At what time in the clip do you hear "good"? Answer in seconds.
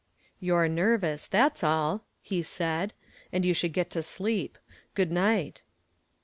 4.95-5.11